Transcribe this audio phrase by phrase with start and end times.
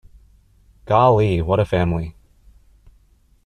[0.85, 2.15] Golly, what a family!